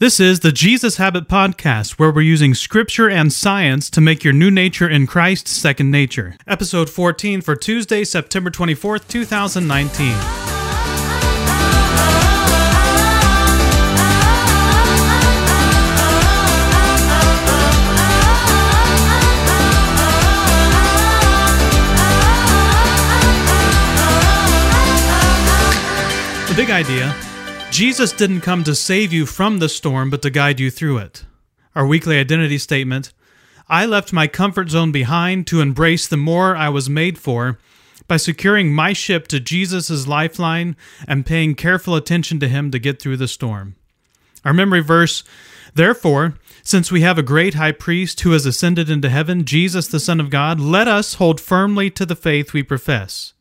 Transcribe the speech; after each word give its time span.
This 0.00 0.18
is 0.18 0.40
the 0.40 0.50
Jesus 0.50 0.96
Habit 0.96 1.28
Podcast, 1.28 1.98
where 1.98 2.10
we're 2.10 2.22
using 2.22 2.54
scripture 2.54 3.10
and 3.10 3.30
science 3.30 3.90
to 3.90 4.00
make 4.00 4.24
your 4.24 4.32
new 4.32 4.50
nature 4.50 4.88
in 4.88 5.06
Christ 5.06 5.46
second 5.46 5.90
nature. 5.90 6.36
Episode 6.46 6.88
14 6.88 7.42
for 7.42 7.54
Tuesday, 7.54 8.04
September 8.04 8.50
24th, 8.50 9.06
2019. 9.08 10.16
The 26.48 26.54
big 26.56 26.70
idea 26.70 27.14
Jesus 27.70 28.10
didn't 28.10 28.40
come 28.40 28.64
to 28.64 28.74
save 28.74 29.12
you 29.12 29.26
from 29.26 29.58
the 29.58 29.68
storm, 29.68 30.10
but 30.10 30.22
to 30.22 30.30
guide 30.30 30.58
you 30.58 30.70
through 30.70 30.98
it. 30.98 31.24
Our 31.76 31.86
weekly 31.86 32.18
identity 32.18 32.58
statement 32.58 33.12
I 33.68 33.86
left 33.86 34.12
my 34.12 34.26
comfort 34.26 34.70
zone 34.70 34.90
behind 34.90 35.46
to 35.46 35.60
embrace 35.60 36.08
the 36.08 36.16
more 36.16 36.56
I 36.56 36.68
was 36.68 36.90
made 36.90 37.16
for 37.16 37.58
by 38.08 38.16
securing 38.16 38.74
my 38.74 38.92
ship 38.92 39.28
to 39.28 39.38
Jesus' 39.38 40.08
lifeline 40.08 40.76
and 41.06 41.24
paying 41.24 41.54
careful 41.54 41.94
attention 41.94 42.40
to 42.40 42.48
him 42.48 42.72
to 42.72 42.80
get 42.80 43.00
through 43.00 43.18
the 43.18 43.28
storm. 43.28 43.76
Our 44.44 44.52
memory 44.52 44.82
verse 44.82 45.22
Therefore, 45.72 46.34
since 46.64 46.90
we 46.90 47.02
have 47.02 47.18
a 47.18 47.22
great 47.22 47.54
high 47.54 47.70
priest 47.70 48.20
who 48.22 48.32
has 48.32 48.46
ascended 48.46 48.90
into 48.90 49.08
heaven, 49.08 49.44
Jesus 49.44 49.86
the 49.86 50.00
Son 50.00 50.18
of 50.18 50.30
God, 50.30 50.58
let 50.58 50.88
us 50.88 51.14
hold 51.14 51.40
firmly 51.40 51.88
to 51.90 52.04
the 52.04 52.16
faith 52.16 52.52
we 52.52 52.64
profess. 52.64 53.32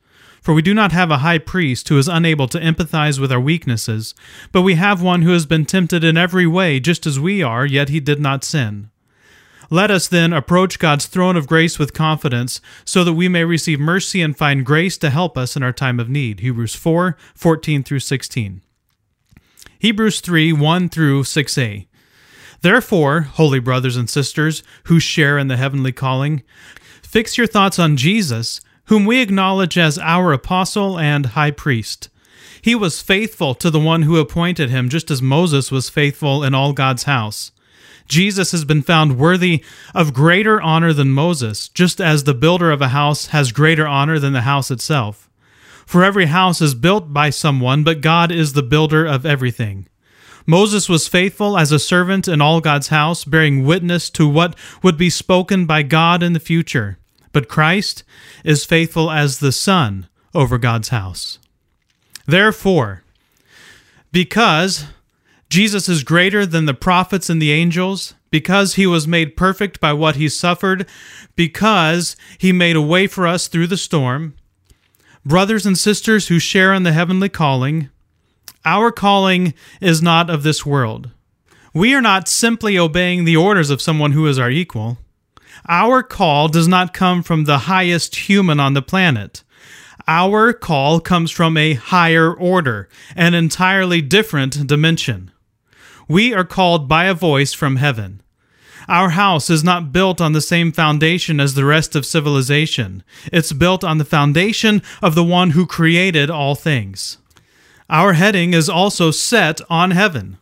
For 0.50 0.56
we 0.56 0.64
do 0.64 0.74
not 0.74 0.92
have 0.94 1.12
a 1.12 1.20
high 1.20 1.38
priest 1.38 1.90
who 1.90 2.00
is 2.00 2.08
unable 2.08 2.48
to 2.48 2.60
empathize 2.60 3.20
with 3.20 3.32
our 3.32 3.40
weaknesses, 3.40 4.16
but 4.52 4.64
we 4.64 4.74
have 4.74 5.00
one 5.00 5.22
who 5.22 5.30
has 5.30 5.46
been 5.46 5.64
tempted 5.64 6.04
in 6.04 6.18
every 6.18 6.48
way, 6.48 6.80
just 6.80 7.06
as 7.06 7.20
we 7.20 7.44
are, 7.44 7.68
yet 7.68 7.90
he 7.90 8.00
did 8.00 8.20
not 8.20 8.44
sin. 8.44 8.90
Let 9.70 9.92
us 9.92 10.08
then 10.08 10.34
approach 10.34 10.80
God's 10.80 11.06
throne 11.06 11.38
of 11.38 11.46
grace 11.46 11.78
with 11.78 11.94
confidence, 11.94 12.62
so 12.84 13.04
that 13.04 13.14
we 13.14 13.30
may 13.30 13.44
receive 13.44 13.80
mercy 13.80 14.24
and 14.24 14.36
find 14.36 14.66
grace 14.66 14.98
to 14.98 15.12
help 15.12 15.38
us 15.38 15.56
in 15.56 15.62
our 15.62 15.72
time 15.72 16.00
of 16.00 16.10
need. 16.10 16.40
Hebrews 16.40 16.74
4 16.74 17.16
14 17.36 17.84
through 17.84 18.00
16. 18.00 18.64
Hebrews 19.78 20.20
3 20.20 20.52
1 20.52 20.90
through 20.90 21.26
6a. 21.26 21.86
Therefore, 22.62 23.22
holy 23.22 23.60
brothers 23.60 23.98
and 23.98 24.10
sisters 24.10 24.64
who 24.86 25.00
share 25.00 25.38
in 25.38 25.48
the 25.48 25.58
heavenly 25.58 25.92
calling, 25.92 26.42
fix 27.04 27.38
your 27.38 27.46
thoughts 27.46 27.78
on 27.78 27.98
Jesus 27.98 28.62
whom 28.90 29.06
we 29.06 29.22
acknowledge 29.22 29.78
as 29.78 30.00
our 30.00 30.34
apostle 30.34 30.98
and 30.98 31.28
high 31.28 31.52
priest. 31.52 32.10
He 32.60 32.74
was 32.74 33.04
faithful 33.04 33.54
to 33.54 33.70
the 33.70 33.80
one 33.80 34.02
who 34.02 34.18
appointed 34.18 34.72
him, 34.72 34.90
just 34.90 35.12
as 35.12 35.22
Moses 35.22 35.72
was 35.72 35.92
faithful 35.92 36.44
in 36.44 36.56
all 36.56 36.74
God's 36.74 37.04
house. 37.04 37.52
Jesus 38.08 38.52
has 38.52 38.66
been 38.66 38.82
found 38.82 39.20
worthy 39.20 39.64
of 39.94 40.16
greater 40.16 40.60
honor 40.60 40.92
than 40.92 41.12
Moses, 41.12 41.70
just 41.70 42.02
as 42.02 42.24
the 42.24 42.34
builder 42.34 42.72
of 42.72 42.82
a 42.82 42.88
house 42.88 43.28
has 43.28 43.52
greater 43.52 43.88
honor 43.88 44.18
than 44.18 44.34
the 44.34 44.42
house 44.42 44.72
itself. 44.72 45.30
For 45.86 46.04
every 46.04 46.26
house 46.26 46.60
is 46.60 46.74
built 46.74 47.14
by 47.14 47.30
someone, 47.30 47.84
but 47.84 48.02
God 48.02 48.32
is 48.32 48.54
the 48.54 48.64
builder 48.64 49.06
of 49.06 49.24
everything. 49.24 49.88
Moses 50.48 50.90
was 50.90 51.08
faithful 51.08 51.60
as 51.60 51.72
a 51.72 51.78
servant 51.78 52.28
in 52.28 52.42
all 52.42 52.60
God's 52.60 52.88
house, 52.88 53.24
bearing 53.24 53.66
witness 53.66 54.10
to 54.10 54.28
what 54.28 54.56
would 54.82 54.98
be 54.98 55.12
spoken 55.12 55.68
by 55.68 55.84
God 55.84 56.24
in 56.24 56.34
the 56.34 56.40
future 56.40 56.98
but 57.32 57.48
Christ 57.48 58.04
is 58.44 58.66
faithful 58.66 59.12
as 59.12 59.40
the 59.40 59.52
Son 59.52 60.08
over 60.34 60.58
God's 60.58 60.90
house. 60.90 61.40
Therefore, 62.26 63.04
because 64.12 64.86
Jesus 65.50 65.90
is 65.90 66.04
greater 66.04 66.46
than 66.46 66.66
the 66.66 66.74
prophets 66.74 67.30
and 67.30 67.42
the 67.42 67.52
angels, 67.52 68.14
because 68.30 68.76
he 68.76 68.86
was 68.86 69.08
made 69.08 69.36
perfect 69.36 69.80
by 69.80 69.94
what 69.94 70.16
he 70.16 70.30
suffered, 70.30 70.88
because 71.36 72.16
he 72.38 72.52
made 72.52 72.76
a 72.76 72.82
way 72.82 73.08
for 73.08 73.26
us 73.26 73.48
through 73.48 73.68
the 73.68 73.78
storm, 73.78 74.36
brothers 75.26 75.66
and 75.66 75.78
sisters 75.78 76.28
who 76.28 76.40
share 76.40 76.74
in 76.74 76.84
the 76.84 76.92
heavenly 76.92 77.30
calling, 77.30 77.90
our 78.66 78.92
calling 78.92 79.54
is 79.82 80.02
not 80.02 80.30
of 80.30 80.44
this 80.44 80.66
world. 80.66 81.10
We 81.74 81.94
are 81.94 82.02
not 82.02 82.28
simply 82.28 82.78
obeying 82.78 83.26
the 83.26 83.38
orders 83.38 83.70
of 83.70 83.82
someone 83.82 84.12
who 84.12 84.28
is 84.28 84.38
our 84.38 84.52
equal. 84.52 84.98
Our 85.68 86.04
call 86.04 86.48
does 86.48 86.68
not 86.68 86.94
come 86.94 87.24
from 87.24 87.44
the 87.44 87.60
highest 87.60 88.16
human 88.30 88.60
on 88.60 88.74
the 88.74 88.82
planet. 88.82 89.44
Our 90.08 90.54
call 90.54 91.00
comes 91.00 91.30
from 91.30 91.56
a 91.56 91.76
higher 91.76 92.34
order, 92.34 92.90
an 93.16 93.34
entirely 93.34 94.02
different 94.02 94.66
dimension. 94.66 95.32
We 96.08 96.34
are 96.34 96.44
called 96.44 96.88
by 96.88 97.06
a 97.06 97.14
voice 97.14 97.54
from 97.54 97.76
heaven. 97.76 98.22
Our 98.88 99.10
house 99.12 99.52
is 99.52 99.64
not 99.64 99.92
built 99.92 100.20
on 100.20 100.32
the 100.32 100.42
same 100.42 100.72
foundation 100.72 101.40
as 101.40 101.54
the 101.54 101.64
rest 101.64 101.96
of 101.96 102.08
civilization. 102.08 103.04
It's 103.32 103.54
built 103.54 103.84
on 103.84 104.00
the 104.00 104.06
foundation 104.06 104.82
of 105.04 105.14
the 105.14 105.24
one 105.24 105.52
who 105.52 105.68
created 105.68 106.32
all 106.32 106.56
things. 106.56 107.20
Our 107.88 108.14
heading 108.14 108.56
is 108.56 108.68
also 108.68 109.12
set 109.12 109.62
on 109.70 109.92
heaven. 109.92 110.40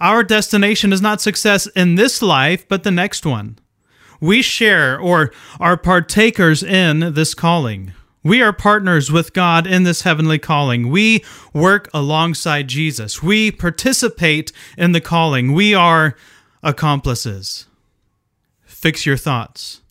Our 0.00 0.22
destination 0.22 0.94
is 0.94 1.02
not 1.02 1.20
success 1.20 1.66
in 1.68 1.96
this 1.96 2.22
life, 2.22 2.66
but 2.66 2.84
the 2.84 2.90
next 2.90 3.26
one. 3.26 3.58
We 4.24 4.40
share 4.40 4.98
or 4.98 5.32
are 5.60 5.76
partakers 5.76 6.62
in 6.62 7.12
this 7.12 7.34
calling. 7.34 7.92
We 8.22 8.40
are 8.40 8.54
partners 8.54 9.12
with 9.12 9.34
God 9.34 9.66
in 9.66 9.82
this 9.82 10.00
heavenly 10.00 10.38
calling. 10.38 10.88
We 10.88 11.22
work 11.52 11.90
alongside 11.92 12.68
Jesus. 12.68 13.22
We 13.22 13.50
participate 13.50 14.50
in 14.78 14.92
the 14.92 15.00
calling. 15.02 15.52
We 15.52 15.74
are 15.74 16.16
accomplices. 16.62 17.66
Fix 18.64 19.04
your 19.04 19.18
thoughts. 19.18 19.82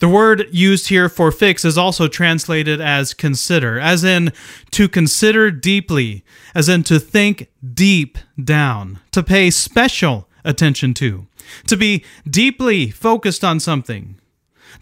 The 0.00 0.08
word 0.08 0.48
used 0.50 0.88
here 0.88 1.08
for 1.08 1.30
fix 1.30 1.64
is 1.64 1.78
also 1.78 2.08
translated 2.08 2.80
as 2.80 3.14
consider, 3.14 3.78
as 3.78 4.02
in 4.02 4.32
to 4.72 4.88
consider 4.88 5.52
deeply, 5.52 6.24
as 6.56 6.68
in 6.68 6.82
to 6.82 6.98
think 6.98 7.52
deep 7.72 8.18
down, 8.42 8.98
to 9.12 9.22
pay 9.22 9.48
special 9.50 10.28
attention 10.44 10.92
to 10.94 11.28
to 11.66 11.76
be 11.76 12.04
deeply 12.28 12.90
focused 12.90 13.44
on 13.44 13.60
something. 13.60 14.18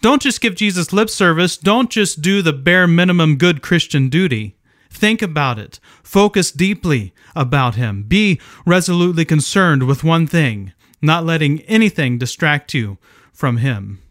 Don't 0.01 0.21
just 0.21 0.41
give 0.41 0.55
Jesus 0.55 0.93
lip 0.93 1.09
service. 1.09 1.57
Don't 1.57 1.89
just 1.89 2.21
do 2.21 2.41
the 2.41 2.53
bare 2.53 2.87
minimum 2.87 3.37
good 3.37 3.61
Christian 3.61 4.09
duty. 4.09 4.55
Think 4.89 5.21
about 5.21 5.57
it. 5.57 5.79
Focus 6.03 6.51
deeply 6.51 7.13
about 7.35 7.75
Him. 7.75 8.03
Be 8.03 8.39
resolutely 8.65 9.25
concerned 9.25 9.83
with 9.83 10.03
one 10.03 10.27
thing, 10.27 10.73
not 11.01 11.25
letting 11.25 11.61
anything 11.61 12.17
distract 12.17 12.73
you 12.73 12.97
from 13.31 13.57
Him. 13.57 14.01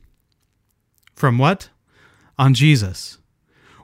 From 1.14 1.38
what? 1.38 1.68
On 2.38 2.52
Jesus. 2.54 3.18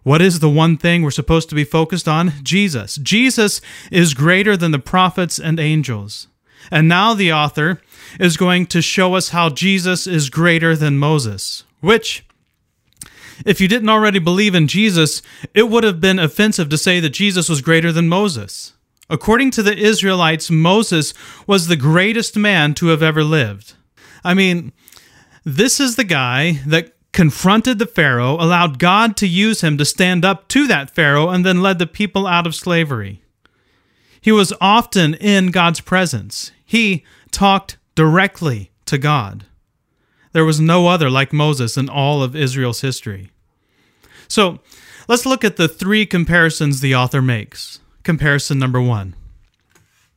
What 0.02 0.22
is 0.22 0.40
the 0.40 0.48
one 0.48 0.76
thing 0.76 1.02
we're 1.02 1.10
supposed 1.10 1.48
to 1.50 1.54
be 1.54 1.64
focused 1.64 2.08
on? 2.08 2.32
Jesus. 2.42 2.96
Jesus 2.96 3.60
is 3.92 4.14
greater 4.14 4.56
than 4.56 4.70
the 4.72 4.78
prophets 4.78 5.38
and 5.38 5.60
angels. 5.60 6.28
And 6.70 6.88
now 6.88 7.14
the 7.14 7.32
author 7.32 7.80
is 8.18 8.36
going 8.36 8.66
to 8.66 8.82
show 8.82 9.14
us 9.14 9.30
how 9.30 9.48
Jesus 9.48 10.06
is 10.06 10.30
greater 10.30 10.76
than 10.76 10.98
Moses, 10.98 11.64
which, 11.80 12.24
if 13.44 13.60
you 13.60 13.68
didn't 13.68 13.88
already 13.88 14.18
believe 14.18 14.54
in 14.54 14.68
Jesus, 14.68 15.22
it 15.54 15.68
would 15.68 15.84
have 15.84 16.00
been 16.00 16.18
offensive 16.18 16.68
to 16.70 16.78
say 16.78 17.00
that 17.00 17.10
Jesus 17.10 17.48
was 17.48 17.62
greater 17.62 17.92
than 17.92 18.08
Moses. 18.08 18.74
According 19.10 19.52
to 19.52 19.62
the 19.62 19.76
Israelites, 19.76 20.50
Moses 20.50 21.14
was 21.46 21.66
the 21.66 21.76
greatest 21.76 22.36
man 22.36 22.74
to 22.74 22.88
have 22.88 23.02
ever 23.02 23.24
lived. 23.24 23.74
I 24.22 24.34
mean, 24.34 24.72
this 25.44 25.80
is 25.80 25.96
the 25.96 26.04
guy 26.04 26.60
that 26.66 26.94
confronted 27.12 27.78
the 27.78 27.86
Pharaoh, 27.86 28.34
allowed 28.34 28.78
God 28.78 29.16
to 29.16 29.26
use 29.26 29.62
him 29.62 29.78
to 29.78 29.84
stand 29.84 30.24
up 30.24 30.46
to 30.48 30.66
that 30.66 30.90
Pharaoh, 30.90 31.30
and 31.30 31.44
then 31.44 31.62
led 31.62 31.78
the 31.78 31.86
people 31.86 32.26
out 32.26 32.46
of 32.46 32.54
slavery. 32.54 33.22
He 34.20 34.32
was 34.32 34.52
often 34.60 35.14
in 35.14 35.48
God's 35.48 35.80
presence. 35.80 36.52
He 36.64 37.04
talked 37.30 37.76
directly 37.94 38.70
to 38.86 38.98
God. 38.98 39.46
There 40.32 40.44
was 40.44 40.60
no 40.60 40.86
other 40.86 41.10
like 41.10 41.32
Moses 41.32 41.76
in 41.76 41.88
all 41.88 42.22
of 42.22 42.36
Israel's 42.36 42.80
history. 42.80 43.30
So 44.28 44.60
let's 45.08 45.26
look 45.26 45.44
at 45.44 45.56
the 45.56 45.68
three 45.68 46.06
comparisons 46.06 46.80
the 46.80 46.94
author 46.94 47.22
makes. 47.22 47.80
Comparison 48.02 48.58
number 48.58 48.80
one 48.80 49.14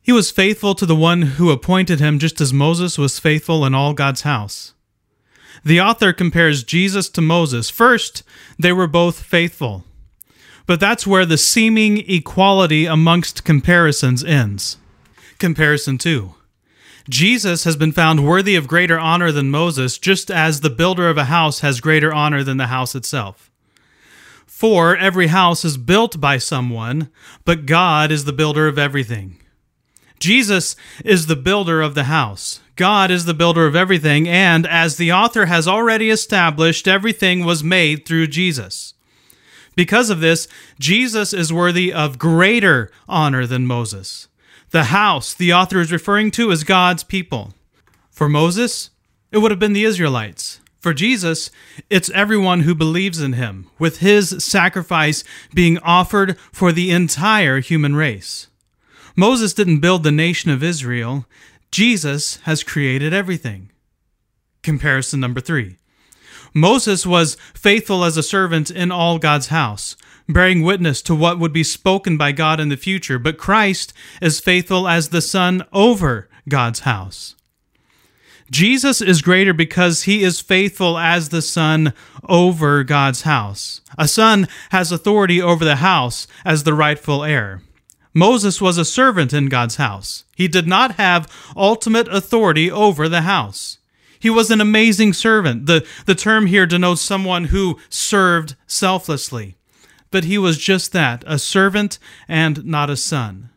He 0.01 0.11
was 0.11 0.31
faithful 0.31 0.75
to 0.75 0.85
the 0.85 0.95
one 0.95 1.23
who 1.23 1.49
appointed 1.49 1.99
him, 1.99 2.19
just 2.19 2.41
as 2.41 2.53
Moses 2.53 2.97
was 2.97 3.19
faithful 3.19 3.65
in 3.65 3.73
all 3.73 3.93
God's 3.93 4.21
house. 4.21 4.73
The 5.63 5.81
author 5.81 6.11
compares 6.11 6.63
Jesus 6.63 7.09
to 7.09 7.21
Moses. 7.21 7.69
First, 7.69 8.23
they 8.57 8.73
were 8.73 8.87
both 8.87 9.21
faithful. 9.21 9.83
But 10.71 10.79
that's 10.79 11.05
where 11.05 11.25
the 11.25 11.37
seeming 11.37 11.97
equality 12.09 12.85
amongst 12.85 13.43
comparisons 13.43 14.23
ends. 14.23 14.77
Comparison 15.37 15.97
2 15.97 16.33
Jesus 17.09 17.65
has 17.65 17.75
been 17.75 17.91
found 17.91 18.25
worthy 18.25 18.55
of 18.55 18.69
greater 18.69 18.97
honor 18.97 19.33
than 19.33 19.51
Moses, 19.51 19.97
just 19.97 20.31
as 20.31 20.61
the 20.61 20.69
builder 20.69 21.09
of 21.09 21.17
a 21.17 21.25
house 21.25 21.59
has 21.59 21.81
greater 21.81 22.13
honor 22.13 22.41
than 22.41 22.55
the 22.55 22.67
house 22.67 22.95
itself. 22.95 23.51
For 24.45 24.95
every 24.95 25.27
house 25.27 25.65
is 25.65 25.75
built 25.75 26.21
by 26.21 26.37
someone, 26.37 27.09
but 27.43 27.65
God 27.65 28.09
is 28.09 28.23
the 28.23 28.31
builder 28.31 28.69
of 28.69 28.79
everything. 28.79 29.39
Jesus 30.21 30.77
is 31.03 31.25
the 31.25 31.35
builder 31.35 31.81
of 31.81 31.95
the 31.95 32.05
house. 32.05 32.61
God 32.77 33.11
is 33.11 33.25
the 33.25 33.33
builder 33.33 33.67
of 33.67 33.75
everything, 33.75 34.25
and 34.25 34.65
as 34.65 34.95
the 34.95 35.11
author 35.11 35.47
has 35.47 35.67
already 35.67 36.09
established, 36.09 36.87
everything 36.87 37.43
was 37.43 37.61
made 37.61 38.05
through 38.05 38.27
Jesus. 38.27 38.93
Because 39.75 40.09
of 40.09 40.19
this, 40.19 40.47
Jesus 40.79 41.33
is 41.33 41.53
worthy 41.53 41.93
of 41.93 42.19
greater 42.19 42.91
honor 43.07 43.45
than 43.45 43.65
Moses. 43.65 44.27
The 44.71 44.85
house 44.85 45.33
the 45.33 45.53
author 45.53 45.79
is 45.79 45.91
referring 45.91 46.31
to 46.31 46.51
is 46.51 46.63
God's 46.63 47.03
people. 47.03 47.53
For 48.09 48.29
Moses, 48.29 48.89
it 49.31 49.39
would 49.39 49.51
have 49.51 49.59
been 49.59 49.73
the 49.73 49.85
Israelites. 49.85 50.59
For 50.79 50.93
Jesus, 50.93 51.51
it's 51.89 52.09
everyone 52.09 52.61
who 52.61 52.73
believes 52.73 53.21
in 53.21 53.33
him, 53.33 53.67
with 53.77 53.99
his 53.99 54.43
sacrifice 54.43 55.23
being 55.53 55.77
offered 55.79 56.37
for 56.51 56.71
the 56.71 56.89
entire 56.89 57.59
human 57.59 57.95
race. 57.95 58.47
Moses 59.15 59.53
didn't 59.53 59.79
build 59.79 60.03
the 60.03 60.11
nation 60.11 60.49
of 60.49 60.63
Israel, 60.63 61.25
Jesus 61.69 62.37
has 62.43 62.63
created 62.63 63.13
everything. 63.13 63.69
Comparison 64.63 65.19
number 65.19 65.39
three. 65.39 65.77
Moses 66.53 67.05
was 67.05 67.35
faithful 67.53 68.03
as 68.03 68.17
a 68.17 68.23
servant 68.23 68.69
in 68.69 68.91
all 68.91 69.19
God's 69.19 69.47
house, 69.47 69.95
bearing 70.27 70.61
witness 70.61 71.01
to 71.03 71.15
what 71.15 71.39
would 71.39 71.53
be 71.53 71.63
spoken 71.63 72.17
by 72.17 72.31
God 72.31 72.59
in 72.59 72.69
the 72.69 72.77
future, 72.77 73.19
but 73.19 73.37
Christ 73.37 73.93
is 74.21 74.39
faithful 74.39 74.87
as 74.87 75.09
the 75.09 75.21
Son 75.21 75.63
over 75.71 76.29
God's 76.47 76.81
house. 76.81 77.35
Jesus 78.51 79.01
is 79.01 79.21
greater 79.21 79.53
because 79.53 80.03
he 80.03 80.23
is 80.23 80.41
faithful 80.41 80.97
as 80.97 81.29
the 81.29 81.41
Son 81.41 81.93
over 82.27 82.83
God's 82.83 83.21
house. 83.21 83.79
A 83.97 84.09
son 84.09 84.47
has 84.71 84.91
authority 84.91 85.41
over 85.41 85.63
the 85.63 85.77
house 85.77 86.27
as 86.43 86.63
the 86.63 86.73
rightful 86.73 87.23
heir. 87.23 87.61
Moses 88.13 88.59
was 88.59 88.77
a 88.77 88.83
servant 88.83 89.31
in 89.31 89.47
God's 89.47 89.77
house. 89.77 90.25
He 90.35 90.49
did 90.49 90.67
not 90.67 90.95
have 90.95 91.31
ultimate 91.55 92.09
authority 92.09 92.69
over 92.69 93.07
the 93.07 93.21
house. 93.21 93.77
He 94.21 94.29
was 94.29 94.51
an 94.51 94.61
amazing 94.61 95.13
servant. 95.13 95.65
The, 95.65 95.85
the 96.05 96.15
term 96.15 96.45
here 96.45 96.67
denotes 96.67 97.01
someone 97.01 97.45
who 97.45 97.79
served 97.89 98.55
selflessly. 98.67 99.57
But 100.11 100.25
he 100.25 100.37
was 100.37 100.57
just 100.57 100.91
that 100.93 101.23
a 101.25 101.39
servant 101.39 101.97
and 102.27 102.63
not 102.65 102.89
a 102.89 102.97
son. 102.97 103.49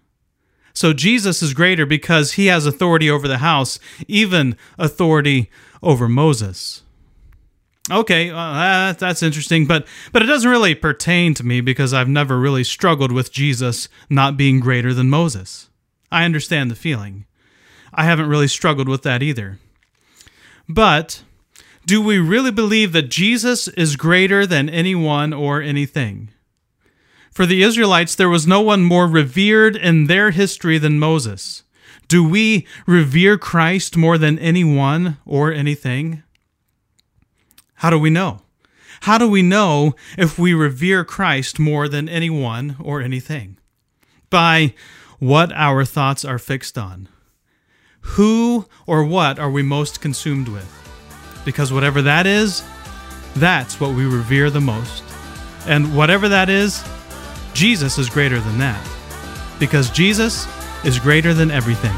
So 0.73 0.93
Jesus 0.93 1.43
is 1.43 1.55
greater 1.55 1.85
because 1.85 2.33
he 2.33 2.47
has 2.47 2.67
authority 2.67 3.11
over 3.11 3.29
the 3.29 3.39
house, 3.39 3.79
even 4.09 4.57
authority 4.79 5.51
over 5.83 6.09
Moses. 6.09 6.83
Okay, 7.91 8.31
uh, 8.31 8.95
that's 8.95 9.23
interesting, 9.23 9.67
but 9.67 9.87
but 10.11 10.23
it 10.23 10.27
doesn't 10.27 10.51
really 10.51 10.75
pertain 10.75 11.35
to 11.35 11.45
me 11.45 11.61
because 11.61 11.93
I've 11.93 12.09
never 12.09 12.41
really 12.41 12.65
struggled 12.65 13.13
with 13.13 13.31
Jesus 13.31 13.91
not 14.09 14.39
being 14.39 14.59
greater 14.59 14.95
than 14.95 15.11
Moses. 15.11 15.69
I 16.11 16.25
understand 16.25 16.71
the 16.71 16.77
feeling. 16.77 17.27
I 17.93 18.05
haven't 18.05 18.31
really 18.31 18.49
struggled 18.49 18.89
with 18.89 19.03
that 19.03 19.23
either. 19.23 19.59
But 20.69 21.23
do 21.87 22.01
we 22.01 22.19
really 22.19 22.51
believe 22.51 22.93
that 22.93 23.11
Jesus 23.11 23.69
is 23.69 23.97
greater 23.97 24.47
than 24.47 24.69
anyone 24.69 25.33
or 25.33 25.61
anything? 25.61 26.31
For 27.31 27.47
the 27.47 27.63
Israelites, 27.63 28.15
there 28.15 28.29
was 28.29 28.47
no 28.47 28.61
one 28.61 28.85
more 28.85 29.07
revered 29.07 29.77
in 29.77 30.07
their 30.07 30.31
history 30.31 30.79
than 30.79 30.99
Moses. 30.99 31.65
Do 32.09 32.27
we 32.27 32.67
revere 32.87 33.37
Christ 33.37 33.97
more 33.97 34.17
than 34.19 34.39
anyone 34.39 35.19
or 35.27 35.53
anything? 35.53 36.23
How 37.77 37.91
do 37.91 37.99
we 37.99 38.11
know? 38.11 38.41
How 39.01 39.19
do 39.19 39.29
we 39.29 39.43
know 39.43 39.95
if 40.17 40.39
we 40.39 40.55
revere 40.55 41.05
Christ 41.05 41.59
more 41.59 41.89
than 41.89 42.09
anyone 42.09 42.77
or 42.81 43.03
anything? 43.03 43.59
By 44.31 44.75
what 45.19 45.53
our 45.53 45.85
thoughts 45.85 46.25
are 46.25 46.39
fixed 46.39 46.79
on. 46.79 47.09
Who 48.05 48.67
or 48.87 49.05
what 49.05 49.39
are 49.39 49.51
we 49.51 49.63
most 49.63 50.01
consumed 50.01 50.49
with? 50.49 50.71
Because 51.45 51.73
whatever 51.73 52.01
that 52.03 52.27
is, 52.27 52.63
that's 53.37 53.81
what 53.81 53.95
we 53.95 54.07
revere 54.07 54.51
the 54.51 54.61
most. 54.61 55.05
And 55.67 55.97
whatever 55.97 56.29
that 56.29 56.49
is, 56.49 56.85
Jesus 57.55 57.99
is 57.99 58.09
greater 58.09 58.41
than 58.41 58.59
that. 58.59 58.87
Because 59.59 59.91
Jesus 59.91 60.47
is 60.85 60.99
greater 60.99 61.35
than 61.35 61.51
everything. 61.51 61.95